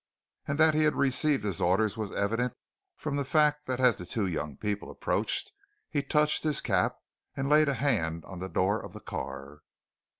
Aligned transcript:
And 0.47 0.57
that 0.57 0.73
he 0.73 0.81
had 0.85 0.95
received 0.95 1.43
his 1.43 1.61
orders 1.61 1.95
was 1.95 2.11
evident 2.11 2.55
from 2.95 3.17
the 3.17 3.23
fact 3.23 3.67
that 3.67 3.79
as 3.79 3.97
the 3.97 4.05
two 4.07 4.25
young 4.25 4.57
people 4.57 4.89
approached 4.89 5.51
he 5.91 6.01
touched 6.01 6.43
his 6.43 6.59
cap 6.59 6.95
and 7.37 7.47
laid 7.47 7.69
a 7.69 7.75
hand 7.75 8.25
on 8.25 8.39
the 8.39 8.49
door 8.49 8.83
of 8.83 8.93
the 8.93 8.99
car. 8.99 9.59